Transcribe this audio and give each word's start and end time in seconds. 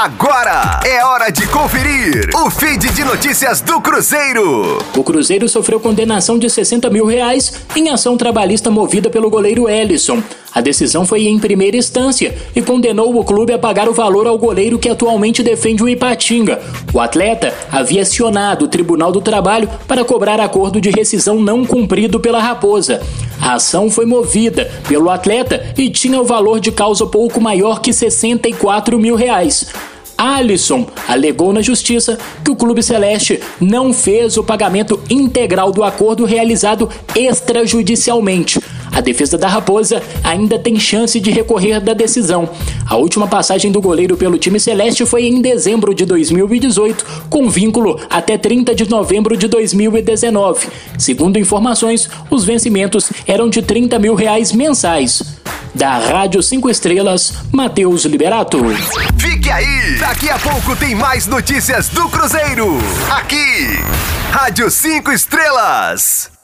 Agora 0.00 0.78
é 0.86 1.04
hora 1.04 1.28
de 1.28 1.44
conferir 1.48 2.30
o 2.32 2.48
feed 2.48 2.88
de 2.92 3.02
notícias 3.02 3.60
do 3.60 3.80
Cruzeiro. 3.80 4.78
O 4.96 5.02
Cruzeiro 5.02 5.48
sofreu 5.48 5.80
condenação 5.80 6.38
de 6.38 6.48
60 6.48 6.88
mil 6.88 7.04
reais 7.04 7.52
em 7.74 7.88
ação 7.88 8.16
trabalhista 8.16 8.70
movida 8.70 9.10
pelo 9.10 9.28
goleiro 9.28 9.68
Ellison. 9.68 10.22
A 10.54 10.60
decisão 10.60 11.04
foi 11.04 11.26
em 11.26 11.38
primeira 11.40 11.76
instância 11.76 12.32
e 12.54 12.62
condenou 12.62 13.16
o 13.16 13.24
clube 13.24 13.52
a 13.52 13.58
pagar 13.58 13.88
o 13.88 13.92
valor 13.92 14.28
ao 14.28 14.38
goleiro 14.38 14.78
que 14.78 14.88
atualmente 14.88 15.42
defende 15.42 15.82
o 15.82 15.88
Ipatinga. 15.88 16.60
O 16.92 17.00
atleta 17.00 17.52
havia 17.70 18.02
acionado 18.02 18.66
o 18.66 18.68
Tribunal 18.68 19.10
do 19.10 19.20
Trabalho 19.20 19.68
para 19.88 20.04
cobrar 20.04 20.40
acordo 20.40 20.80
de 20.80 20.90
rescisão 20.90 21.40
não 21.40 21.64
cumprido 21.64 22.20
pela 22.20 22.40
Raposa. 22.40 23.02
A 23.40 23.54
ação 23.54 23.90
foi 23.90 24.06
movida 24.06 24.70
pelo 24.88 25.10
atleta 25.10 25.74
e 25.76 25.90
tinha 25.90 26.20
o 26.20 26.24
valor 26.24 26.60
de 26.60 26.72
causa 26.72 27.06
pouco 27.06 27.40
maior 27.40 27.80
que 27.80 27.92
64 27.92 28.98
mil 28.98 29.14
reais. 29.14 29.66
Alisson 30.18 30.84
alegou 31.06 31.52
na 31.52 31.62
justiça 31.62 32.18
que 32.44 32.50
o 32.50 32.56
Clube 32.56 32.82
Celeste 32.82 33.40
não 33.60 33.92
fez 33.92 34.36
o 34.36 34.42
pagamento 34.42 35.00
integral 35.08 35.70
do 35.70 35.84
acordo 35.84 36.24
realizado 36.24 36.90
extrajudicialmente. 37.14 38.58
A 38.90 39.00
defesa 39.00 39.38
da 39.38 39.46
Raposa 39.46 40.02
ainda 40.24 40.58
tem 40.58 40.76
chance 40.76 41.20
de 41.20 41.30
recorrer 41.30 41.80
da 41.80 41.94
decisão. 41.94 42.50
A 42.84 42.96
última 42.96 43.28
passagem 43.28 43.70
do 43.70 43.80
goleiro 43.80 44.16
pelo 44.16 44.38
time 44.38 44.58
celeste 44.58 45.06
foi 45.06 45.26
em 45.26 45.40
dezembro 45.40 45.94
de 45.94 46.04
2018, 46.04 47.06
com 47.30 47.48
vínculo 47.48 48.00
até 48.10 48.36
30 48.36 48.74
de 48.74 48.90
novembro 48.90 49.36
de 49.36 49.46
2019. 49.46 50.66
Segundo 50.98 51.38
informações, 51.38 52.10
os 52.28 52.44
vencimentos 52.44 53.12
eram 53.24 53.48
de 53.48 53.62
30 53.62 54.00
mil 54.00 54.16
reais 54.16 54.52
mensais. 54.52 55.37
Da 55.74 55.98
Rádio 55.98 56.42
5 56.42 56.68
Estrelas, 56.70 57.32
Matheus 57.52 58.04
Liberato. 58.04 58.58
Fique 59.18 59.50
aí! 59.50 59.96
Daqui 59.98 60.28
a 60.28 60.38
pouco 60.38 60.74
tem 60.76 60.94
mais 60.94 61.26
notícias 61.26 61.88
do 61.88 62.08
Cruzeiro. 62.08 62.78
Aqui, 63.10 63.78
Rádio 64.32 64.70
5 64.70 65.12
Estrelas. 65.12 66.37